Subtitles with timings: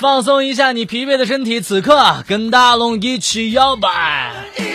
[0.00, 4.69] 放松一下你疲惫的身体，此刻跟大龙一起摇摆。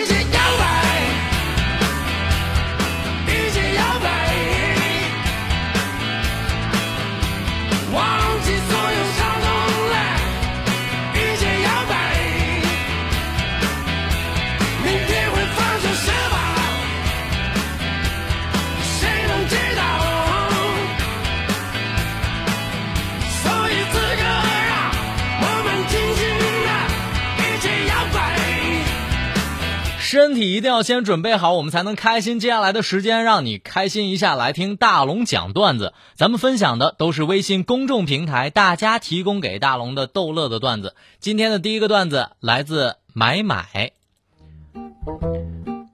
[30.76, 32.38] 要先准备好，我们才能开心。
[32.38, 35.94] 接下来的时间，让你开心一下，来听大龙讲段子。
[36.16, 40.94] 咱们分享的都是微信公众平台大家提供给大龙的逗乐的段子。
[41.18, 43.92] 今天的第一个段子来自买买。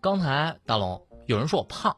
[0.00, 1.96] 刚才大龙有人说我胖，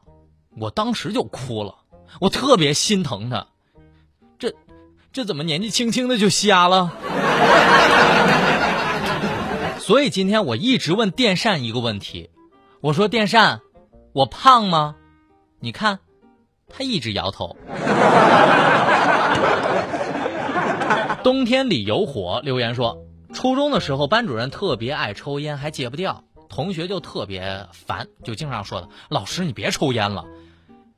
[0.55, 1.77] 我当时就哭了，
[2.21, 3.47] 我特别心疼他。
[4.37, 4.53] 这
[5.11, 6.93] 这怎么年纪轻轻的就瞎了？
[9.81, 12.29] 所以今天我一直问电扇一个问题，
[12.85, 13.61] 我说电扇，
[14.13, 14.95] 我胖吗？
[15.59, 15.97] 你看，
[16.69, 17.57] 他一直摇头。
[21.23, 22.99] 冬天里有火留言说，
[23.33, 30.23] 初中的时候班主任特别爱抽烟，还戒不掉，同学就特别烦，就经常说的，老师你别抽烟了。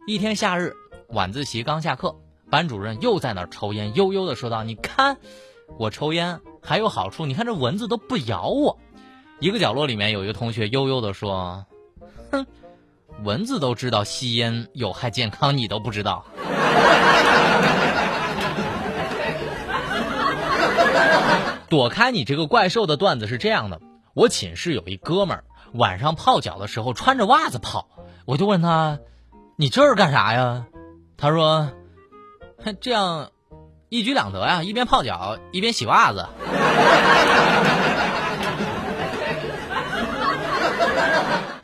[0.08, 0.76] 一天夏日
[1.08, 2.18] 晚自习刚下课，
[2.52, 5.16] 班主任又在那儿抽烟，悠悠的说道：“你看，
[5.78, 8.78] 我抽烟还有好处，你看这蚊子都不咬我。”
[9.40, 11.66] 一个角落里面有一个同学悠悠的说
[12.32, 12.46] ：“哼，
[13.24, 16.26] 蚊子都知道吸烟有害健康，你都不知道。
[21.70, 23.82] ”躲开你这个怪兽的段子是这样的：
[24.14, 25.44] 我寝室有一哥们儿，
[25.74, 27.90] 晚上泡脚的时候穿着袜子泡，
[28.26, 29.00] 我就问他
[29.58, 30.68] ：“你这是干啥呀？”
[31.18, 31.72] 他说
[32.64, 33.32] ：“哼这样
[33.90, 36.28] 一举两得呀，一边泡脚一边洗袜子。”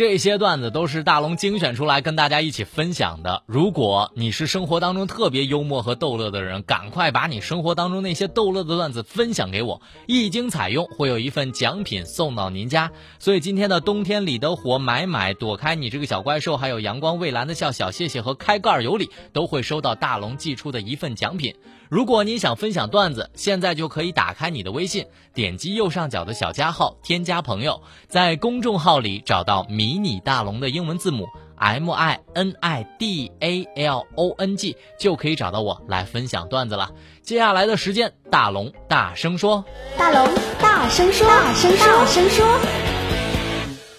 [0.00, 3.42] 这些段子都是大龙精选出来跟大家一起分享的。
[3.44, 12.92] 如果你是生活当中特别幽默和逗乐的人，赶快把你生活当中那些逗乐的段子分享给我，一经采用会有一份奖品送到您家。
[13.18, 21.54] 所以今天的冬天里的火买买躲开你这个小怪兽，还有阳光蔚蓝的笑小谢谢和开盖有礼都会收到大龙寄出的一份奖品。
[21.90, 36.92] 如果你想分享段子，现在就可以打开你的微信，点击右上角的小加号，添加朋友，在公众号里找到迷你大龙的英文字母 M I N I D A L O N G，就可以找到我来分享段子了。
[37.22, 39.64] 接下来的时间，大龙大声说，
[39.98, 42.60] 大龙大声说，大声说，大声说。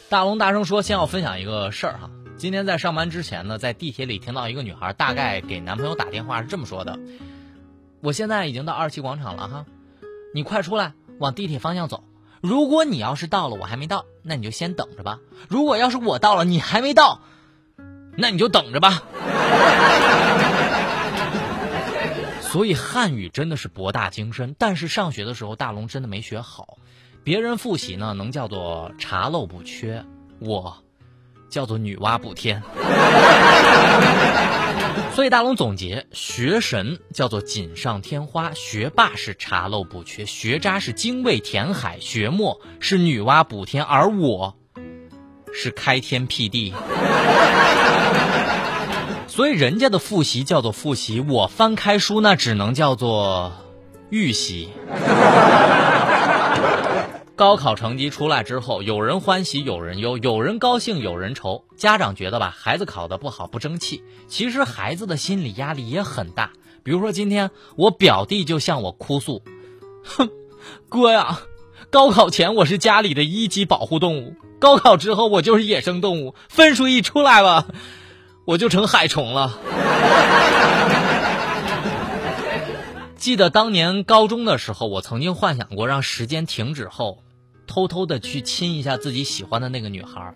[0.09, 2.09] 大龙大声说，先要分享一个事儿哈。
[2.37, 6.99] 今天在上班之前呢，在地铁里听到一个女孩大概给男朋友打电话是这么说的。
[8.01, 9.65] 我现在已经到二七广场了哈，
[10.33, 12.03] 你快出来，往地铁方向走。
[12.41, 15.19] 如果你要是到了，我还没到，那你就先等着吧。
[15.47, 17.21] 如果要是我到了，你还没到，
[18.17, 19.03] 那你就等着吧。
[22.41, 26.77] 所以汉语真的是博大精深，但是上学的时候大龙真的没学好。
[27.23, 30.03] 别人复习呢，能叫做查漏补缺，
[30.39, 30.77] 我
[31.47, 32.63] 叫做女娲补天。
[35.21, 44.57] 所以大龙总结，学神叫做锦上添花，学霸是查漏补缺，学渣是精卫填海，学墨是女娲补天，而我
[45.53, 46.73] 是开天辟地。
[49.29, 53.51] 所以人家的复习叫做复习，我翻开书那只能叫做
[54.09, 54.69] 预习。
[57.41, 61.65] 高考成绩出来之后，有人欢喜，有人忧，有人高兴，有人愁。
[61.75, 66.51] 家长觉得吧，孩子考得不好不争气，其实孩子的心理压力也很大。
[66.83, 69.41] 比如说今天我表弟就向我哭诉
[70.05, 70.29] ：“哼，
[70.87, 71.39] 哥呀，
[71.89, 77.65] 高考前我是家里的一级保护动物，高考之后我就是野生动物，分数一出来吧，
[78.45, 79.57] 我就成害虫了。”
[83.17, 87.23] 记得当年高中的时候，我曾经幻想过让时间停止后。
[87.71, 90.33] 偷偷的去亲一下自己喜欢的那个女孩，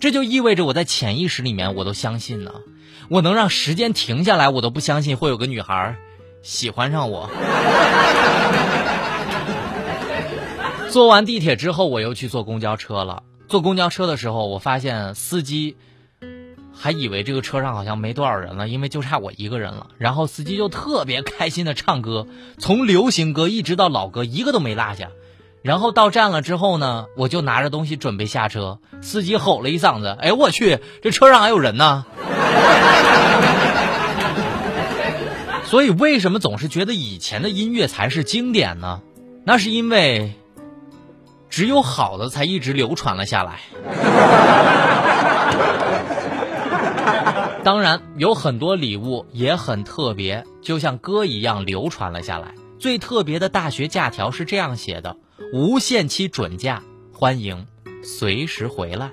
[0.00, 2.60] 这就意味着我在潜意识里面我都相信了，
[3.08, 5.96] 我能让时间停下来，我都不相信会有个女孩
[6.42, 7.30] 喜欢上我。
[10.90, 13.22] 坐完地铁之后，我又去坐公交车了。
[13.48, 15.76] 坐公交车的时候，我发现司机
[16.74, 19.86] 还以为这个车上好像没多少人了，因为就差我一个人了。
[19.96, 22.26] 然后司机就特别开心的唱歌，
[22.58, 25.08] 从流行歌一直到老歌，一个都没落下。
[25.64, 32.04] 然后到站了之后呢，我就拿着东西准备下车，司机吼了一嗓子：“哎，我去，这车上还有人呢！”
[35.64, 39.00] 所以，为什么总是觉得以前的音乐才是经典呢？
[39.46, 40.34] 那是因为
[41.48, 43.60] 只有好的才一直流传了下来。
[47.64, 52.48] 当然，有很多礼物也很特别，就像歌一样流传了下来。
[52.78, 55.16] 最特别的大学假条是这样写的。
[55.52, 56.82] 无限期准假，
[57.12, 57.66] 欢迎
[58.02, 59.10] 随时回来。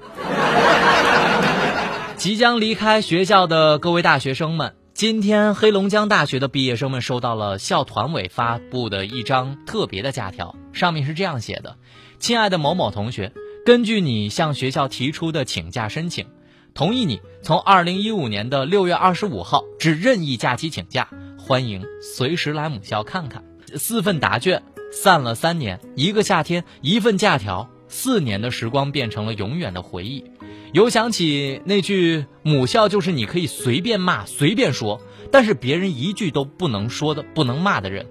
[2.16, 11.78] 即将离开学校的各位大学生们，今天黑龙江大学的毕业生们收到了校团委发布的一张特别的假条，上面是这样写的
[12.20, 13.34] ：“亲爱的某某同学，
[13.66, 16.28] 根据你向学校提出的请假申请，
[16.76, 21.10] 同意你从二零一五年的六月二十五号至任意假期请假，
[21.40, 23.44] 欢迎随时来母校看看。”
[23.78, 24.62] 四份答卷。
[24.92, 30.26] 散了三年，一个夏天，一份假条，四年的时光变成了永远的回忆。
[30.74, 35.02] 有想起那句“母校就是你可以随便骂、随便说，
[35.32, 38.06] 但是别人一句都不能说的、不能骂的人”。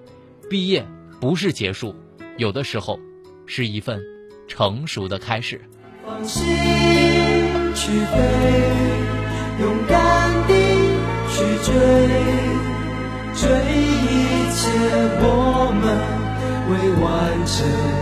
[0.49, 0.85] 毕业
[1.19, 1.95] 不是结束，
[2.37, 2.99] 有的时候
[3.45, 4.01] 是一份
[4.47, 5.61] 成熟的开始。
[6.05, 6.43] 放心
[7.73, 8.17] 去飞，
[9.61, 10.53] 勇敢地
[11.29, 11.73] 去追，
[13.35, 13.80] 追
[16.81, 18.00] 未完成。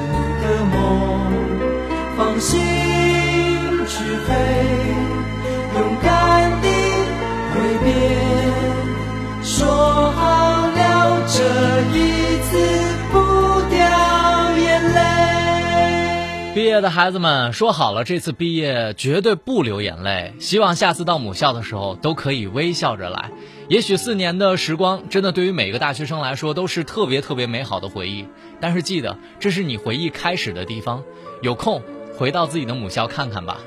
[16.55, 20.33] 毕业的孩子们说好了，这次毕业绝对不流眼泪。
[20.39, 23.29] 希望下次到母校的时候都可以微笑着来。
[23.67, 28.25] 也许四年的时光，真的对于每个大学生来说都是特别特别美好的回忆。
[28.59, 31.03] 但是记得，这是你回忆开始的地方。
[31.41, 31.81] 有空
[32.17, 33.57] 回到自己的母校看看吧。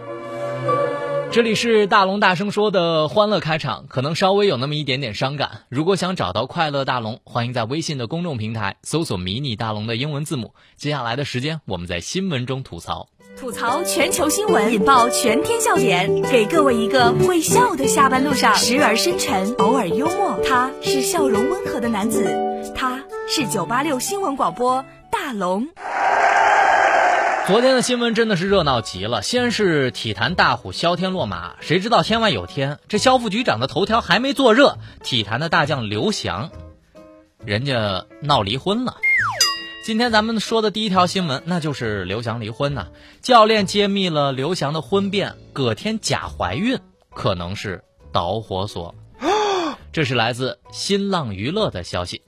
[1.32, 5.62] 这里是大龙大声说的欢乐开场，可能稍微有那么一点点伤感。
[5.70, 10.52] 如果想找到快乐大龙，欢迎在微信的公众平台搜索“迷你大龙”的英文字母。
[10.76, 13.08] 接下来的时间，我们在新闻中吐槽。
[13.40, 20.38] 吐槽全球新闻，引爆全天笑点，给各位一个会笑的下班路上，时而深沉，偶尔幽默。
[20.46, 22.30] 他是笑容温和的男子，
[22.74, 25.66] 他是九八六新闻广播大龙。
[27.44, 36.52] 昨天的新闻真的是热闹极了，先是体坛大虎萧天落马，谁知道天外有天，这萧副局长的头条还没坐热，体坛的大将刘翔，
[37.44, 38.96] 人家闹离婚了。
[39.84, 42.86] 今天咱们说的第一条新闻，那就是刘翔离婚呐。
[43.22, 46.78] 教练揭秘了刘翔的婚变，葛天假怀孕，
[47.12, 47.82] 可能是
[48.12, 48.94] 导火索。
[49.92, 52.22] 这是来自新浪娱乐的消息。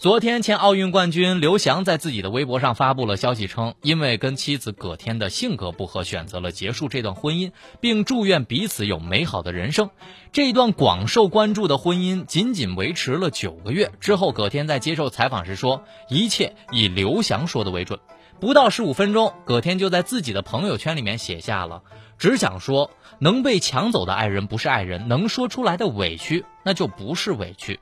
[0.00, 9.90] 昨天，前奥运冠军刘翔在自己的微博上发布了消息，称因为跟妻子葛天的性格不合，选择了结束这段婚姻，并祝愿彼此有美好的人生。
[10.32, 18.00] 这段广受关注的婚姻仅仅维持了九个月之后，葛天在接受采访时说：“一切以刘翔说的为准。”
[18.40, 21.82] 不到十五分钟，葛天就在自己的朋友圈里面写下了
[22.16, 27.80] ：“只想说，能被抢走的爱人不是爱人，能说出来的委屈那就不是委屈。”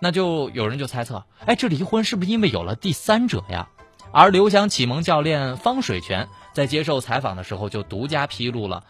[0.00, 3.68] 那就有人就猜测，哎，这离婚是不是因为有了第三者呀？
[4.12, 8.82] 而刘翔启蒙教练方水泉在接受采访的时候就独家披露了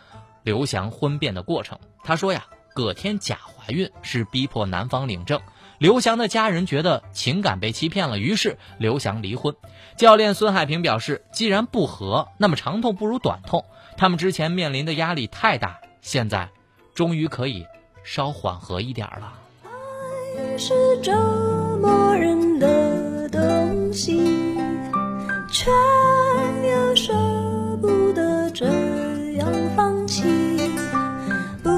[0.42, 1.78] 刘翔婚变的过程。
[2.02, 5.40] 他说呀，葛天假怀孕，是逼迫男方领证。
[5.78, 9.54] 刘翔的家人觉得情感被欺骗了，于是刘翔离婚。
[9.96, 13.64] 教练孙海平表示，既然不和，那么长痛不如短痛。
[13.96, 16.50] 他们之前面临的压力太大，现在
[16.94, 17.66] 终于可以
[18.04, 19.39] 稍缓和一点了。
[20.62, 21.10] 是折
[21.80, 24.20] 磨人的东西，
[25.50, 25.70] 却
[26.68, 27.14] 又舍
[27.80, 28.66] 不得这
[29.38, 30.22] 样放弃。
[31.62, 31.70] 不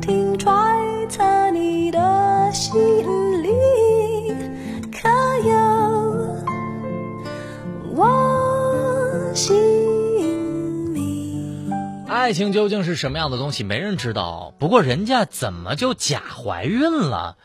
[0.00, 3.48] 停揣测你的心里，
[4.92, 5.08] 可
[5.48, 5.56] 有
[7.96, 9.56] 我姓
[10.92, 11.72] 名？
[12.06, 14.54] 爱情究竟是什么样的东西，没人知道。
[14.60, 17.36] 不过人家怎么就假怀孕了？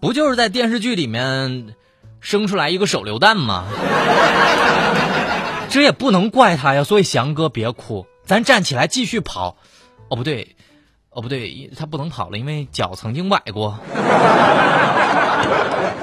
[0.00, 1.74] 不就是在电视剧里面
[2.20, 3.66] 生出来一个手榴弹吗？
[5.68, 6.84] 这也不能怪他呀。
[6.84, 9.56] 所以翔哥别哭，咱站起来继续跑。
[10.08, 10.56] 哦不对，
[11.10, 13.78] 哦不对，他不能跑了，因为脚曾经崴过。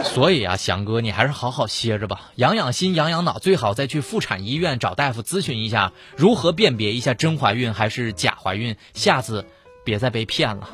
[0.03, 9.45] 所以啊，翔哥，你还是好好歇着吧，养养心，养养脑，最好再去妇产医院找大夫咨询一下，如何辨别一下真怀孕还是假怀孕，下次
[9.83, 10.69] 别再被骗了。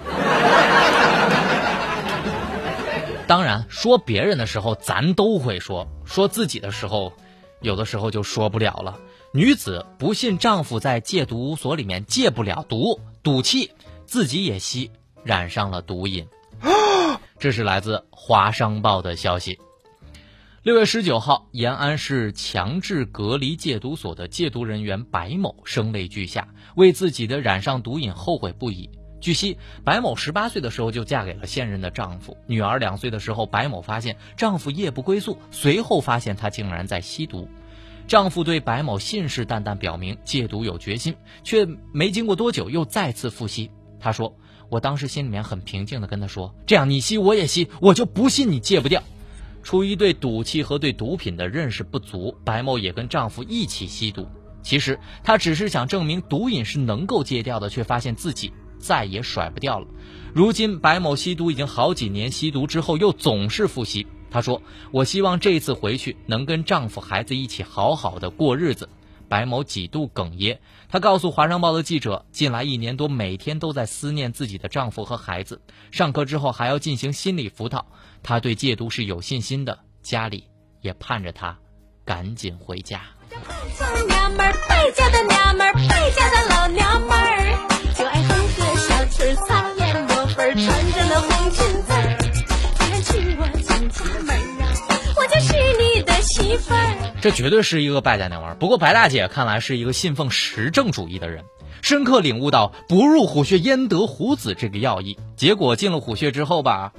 [3.26, 7.14] 当然，说别人的时候咱都会说，说自己的时候，
[7.62, 9.00] 有的时候就说不了了。
[9.34, 13.72] 女子不信丈夫在戒毒所里面戒不了毒，赌气，
[14.06, 14.92] 自己也吸，
[15.24, 16.28] 染上了毒瘾。
[17.40, 19.60] 这是来自《华商报》的消息。
[20.62, 28.90] 六月十九号，延安市强制隔离戒毒所的戒毒人员白某声泪俱下，为自己的染上毒瘾后悔不已。
[29.24, 32.36] 据悉，白某十八岁的时候就嫁给了现任的丈夫。
[32.46, 37.48] 女儿两岁的时候，白某发现丈夫夜不归宿，随后发现他竟然在吸毒。
[38.06, 43.72] 丈夫对白某信誓旦旦表明戒毒有决心，却没经过多久又再次复吸。
[43.98, 44.36] 他说
[44.68, 49.02] ：“我当时心里面很平静地跟他说，这样你吸我也吸，我就不信你戒不掉。”
[49.64, 54.28] 出于对赌气和对毒品的认识不足，白某也跟丈夫一起吸毒。
[54.62, 58.52] 其实她只是想证明毒瘾是能够戒掉的，却发现自己
[58.84, 59.88] 再也甩不掉了。
[60.34, 64.06] 如今白某吸毒已经好几年，吸毒之后又总是复吸。
[64.30, 64.62] 她说
[64.92, 68.90] ：“我希望这次回去能跟丈夫、孩子一起好好的过日子。”
[69.30, 70.60] 白某几度哽咽，
[70.90, 75.62] 她告诉《华商报》的记者，近来一年多，每天都在思念自己的丈夫和孩子。
[75.92, 77.88] 上课之后还要进行心理辅导。
[78.22, 80.44] 她对戒毒是有信心的，家里
[80.82, 81.58] 也盼着她
[82.06, 83.02] 赶紧回家。
[83.74, 86.93] 小娘们儿，败家的娘们儿，败家的老娘，
[89.36, 92.18] 擦眼抹粉儿，穿着那红裙子儿。
[92.80, 94.66] 既然娶我进家门儿啊，
[95.16, 97.12] 我就是你的媳妇儿。
[97.22, 98.56] 这绝对是一个败家娘们儿。
[98.56, 101.44] 不过白大姐看来是一个信奉实证主义的人，
[101.82, 105.18] 深刻领悟到“不入虎穴焉得虎子”这个要义。
[105.36, 106.92] 结果进了虎穴之后吧，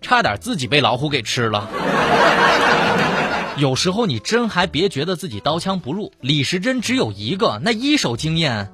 [0.00, 1.68] 差点自己被老虎给吃了。
[3.58, 8.72] 有时候你真还别觉得自己刀枪不入，李时珍只有一个，那一手经验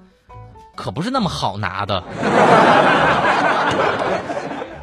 [0.76, 2.04] 可不是那么好拿的。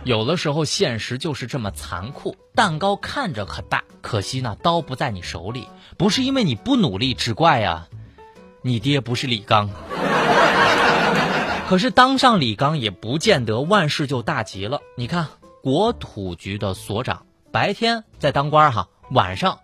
[0.03, 7.87] 有的时候现实就是这么残酷，蛋糕看着可大，可惜呢刀不在你手里，不是因为你不努力，只怪呀，
[8.61, 9.69] 你爹不是李刚。
[11.69, 14.81] 可是当上李刚也不见得万事就大吉了。
[14.97, 15.27] 你看
[15.61, 19.59] 国土局的所长白天在当官哈，晚上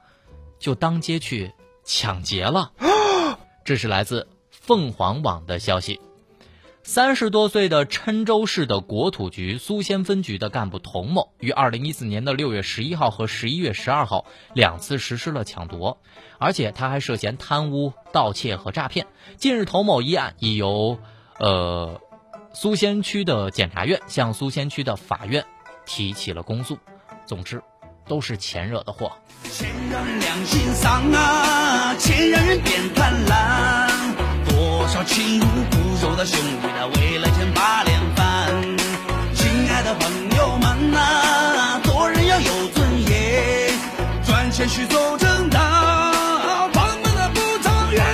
[0.57, 1.51] 就当街去
[1.83, 2.71] 抢劫了。
[3.65, 6.00] 这是来自凤凰网的消息。
[6.91, 16.00] 三十多岁的郴州市的国土局苏仙分局的干部童某，于二零一四年的六月十一号和十一月十二号两次实施了抢夺，
[16.39, 19.05] 而且他还涉嫌贪污、盗窃和诈骗。
[19.38, 20.98] 近日，童某一案已由
[21.38, 22.01] 呃
[22.53, 25.46] 苏仙区的检察院向苏仙区的法院
[25.86, 26.79] 提起了公诉。
[27.27, 27.62] 总之，
[28.08, 29.12] 都是钱惹的祸。
[29.43, 33.78] 钱让人良心丧啊，钱让人变贪婪。
[35.06, 35.46] 亲骨
[36.01, 38.77] 肉的兄弟他为了钱把脸翻。
[39.34, 43.72] 亲爱的朋友们呐、做人要有尊严，
[44.25, 45.60] 赚钱需走正道，
[46.74, 48.06] 旁门的不长远。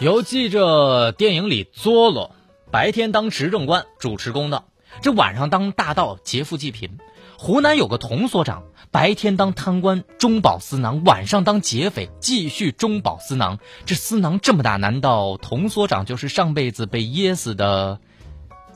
[0.00, 2.34] 由记着电影里佐罗，
[2.70, 4.66] 白天当执政官主持公道，
[5.02, 6.98] 这晚上当大盗劫富济贫。
[7.36, 8.62] 湖南有个童所长，
[8.94, 13.58] 白天当贪官中饱私囊，晚上当劫匪继续中饱私囊。
[13.84, 17.98] 这私囊这么大，难道童所长就是上辈子被噎死的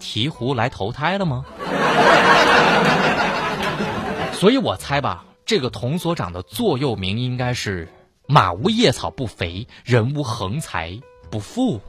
[0.01, 1.45] 鹈鹕来投胎了吗？
[4.35, 7.89] 所以我猜吧，这个童所长的座右铭应该是
[8.27, 10.99] “马无夜草不肥，人无横财
[11.31, 11.81] 不富”。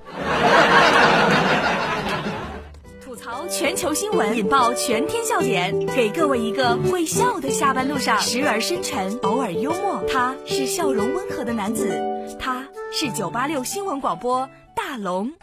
[3.60, 10.02] 全球新闻，引爆全天笑点，给各位一个会笑的下班路上，时而深沉，偶尔幽默。
[10.08, 12.00] 他是笑容温和的男子，
[12.40, 15.34] 他是九八六新闻广播大龙。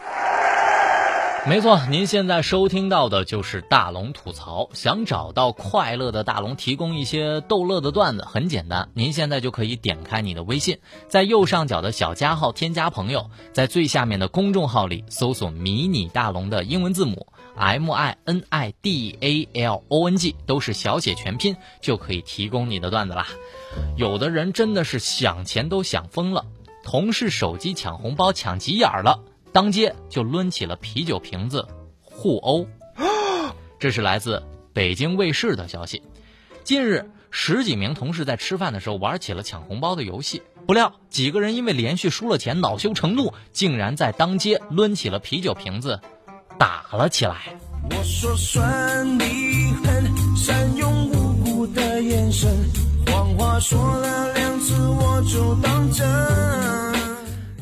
[1.46, 4.70] 没错，您现在收听到的就是大龙吐槽。
[4.72, 23.26] 想找到快乐的大龙，提供一些逗乐的段子，很简单，您现在就可以点开你的微信，在右上角的小加号添加朋友，在最下面的公众号里搜索“迷你大龙”的英文字母 M I N I D A L O N G，都是小写全拼，就可以提供你的段子啦。
[23.96, 26.44] 有的人真的是想钱都想疯了，
[26.84, 29.20] 同事手机抢红包抢急眼了。
[29.52, 31.66] 当街就抡起了啤酒瓶子
[32.02, 32.66] 互殴，
[33.80, 34.42] 这是来自
[34.74, 36.02] 北京卫视的消息。
[36.62, 46.00] 近日，十几名同事在吃饭的时候玩起了抢红包的游戏，不料几个人因为连续输了钱，恼羞成怒，竟然在当街抡起了啤酒瓶子
[46.58, 47.36] 打了起来。
[47.90, 52.50] 我说算你狠，善用无辜的眼神，
[53.06, 56.06] 谎话说了两次我就当真。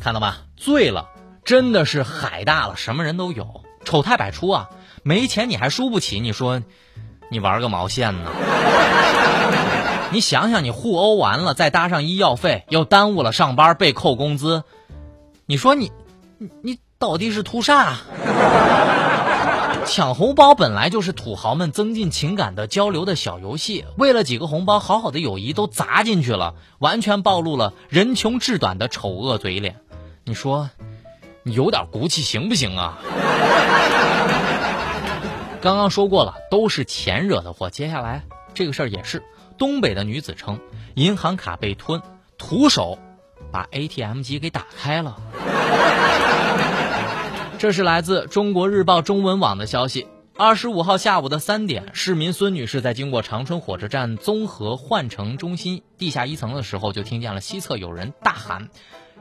[0.00, 1.08] 看到吧，醉了。
[1.44, 4.70] 真的是海大了，什么人都有，丑态百出啊！
[5.02, 6.62] 没钱你还输不起，你说
[7.30, 8.30] 你玩个毛线呢？
[10.10, 14.64] 你想想，你互殴完了，再搭上医药费，又耽误了上班，被扣工资，
[15.44, 15.92] 你说你
[16.38, 17.98] 你你到底是图啥？
[19.86, 29.76] 抢红包本来就是土豪们增进情感的交流的小游戏，为了几个红包，好好的友谊都砸进去了，完全暴露了人穷志短的丑恶嘴脸。
[30.24, 30.70] 你说？
[31.42, 32.96] 你有点骨气行不行啊？
[35.60, 37.68] 刚刚说过了，都是钱惹的祸。
[37.68, 38.22] 接下来
[38.54, 39.22] 这个事儿也是，
[39.58, 40.58] 东北的女子称
[40.94, 42.00] 银行卡被吞，
[42.38, 42.98] 徒手
[43.52, 45.18] 把 ATM 机给打开了。
[47.64, 50.06] 这是来自中国日报中文网的消息。
[50.36, 58.68] 二十五号下午的三点，市民孙女士在经过长春火车站综合换乘中心地下一层的时候，就听见了西侧有人大喊。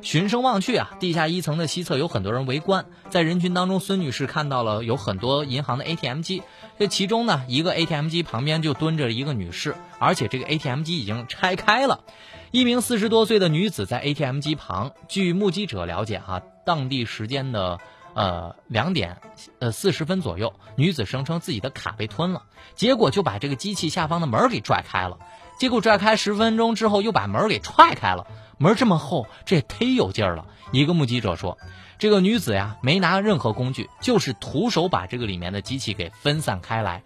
[0.02, 2.88] 循声望去啊，地下一层的西侧有很多人围观。
[3.08, 6.44] 在人群当中，孙女士看到了有很多银行的 ATM 机。
[6.78, 12.04] 这其中呢，一个 ATM 机旁边就蹲着一个女士，而且这个 ATM 机已经拆开了。
[12.52, 14.92] 一名四十多岁的女子在 ATM 机旁。
[15.08, 17.80] 据目击者了解，哈，当地时间的
[18.14, 19.18] 呃两点
[19.60, 22.44] 呃四十分左右，女子声称自己的卡被吞了，
[22.76, 25.18] 结果就把这个机器下方的门给拽开了。
[25.60, 28.28] 结果拽开十分钟之后，又把门给踹开了。
[28.58, 30.46] 门这么厚，这也忒有劲儿了。
[30.72, 31.58] 一个目击者说
[32.00, 37.04] ：“这个女子呀，没拿任何工具，就是徒手把这个里面的机器给分散开来。”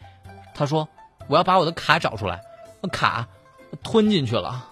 [0.56, 0.88] 他说
[1.28, 2.42] ：“我要把我的卡找出来，
[2.92, 3.28] 卡
[3.84, 4.70] 吞进去了。”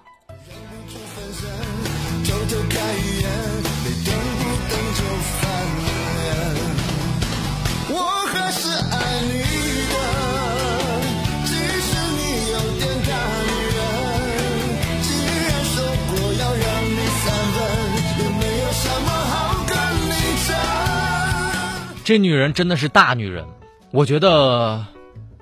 [22.05, 23.43] 这女人真的是大女人，
[23.89, 24.85] 我觉得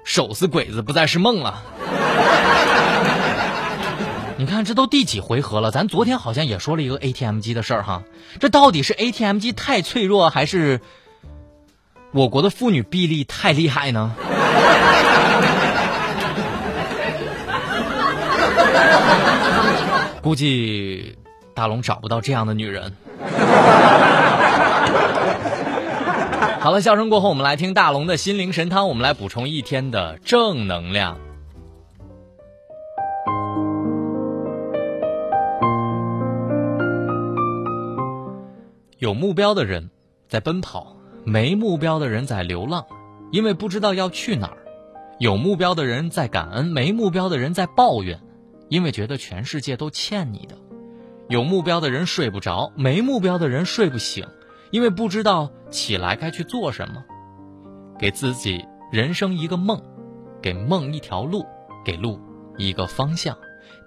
[0.05, 1.61] 手撕鬼子不再是梦了。
[4.39, 5.71] 你看，这都第几回合了？
[5.71, 8.03] 咱昨天好像也说了一个 ATM 机的事儿哈。
[8.39, 10.79] 这到底是 ATM 机太脆弱，还是
[12.13, 14.15] 我国的妇女臂力太厉害呢？
[20.23, 21.17] 估计
[21.53, 22.95] 大龙找不到这样的女人。
[26.63, 31.19] 好了，笑声过后，我们来听大龙的心灵神汤，我们来补充一天的正能量。
[38.97, 39.89] 有目标的人
[40.29, 40.95] 在奔跑，
[41.25, 42.85] 没目标的人在流浪，
[43.33, 44.57] 因为不知道要去哪儿；
[45.19, 48.21] 有目标的人在感恩，没目标的人在抱怨，
[48.69, 50.55] 因为觉得全世界都欠你的。
[51.27, 54.25] 有目标的人睡不着，没目标的人睡不醒。
[54.73, 57.05] 因为不知道起来该去做什么，
[57.99, 59.79] 给自己人生一个梦，
[60.41, 61.45] 给梦一条路，
[61.85, 62.19] 给路
[62.57, 63.37] 一个方向。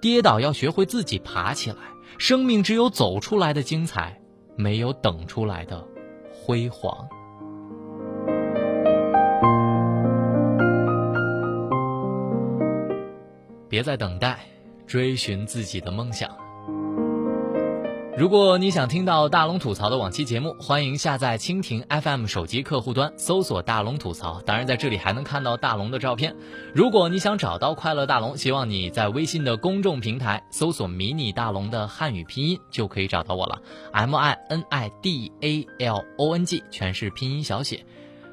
[0.00, 1.78] 跌倒要学会自己爬起来。
[2.18, 4.20] 生命只有走出来的精彩，
[4.54, 5.84] 没有等出来的
[6.32, 7.08] 辉煌。
[13.68, 14.38] 别再等待，
[14.86, 16.45] 追寻自己的梦想。
[18.16, 24.40] 如果你想听到大龙吐槽的往期节目，欢迎下载蜻蜓 FM 手机客户端，搜索“大龙吐槽”。
[24.46, 26.34] 当然，在这里还能看到大龙的照片。
[26.74, 33.60] 如果你想找到快乐大龙，希望你在微信的公众平台搜索“迷你大龙”的汉语拼音，就可以找到我了。
[33.92, 37.84] M I N I D A L O N G，全是拼音小写。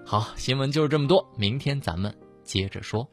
[0.05, 2.15] 好，新闻就是这么多，明天咱们
[2.45, 3.05] 接着说。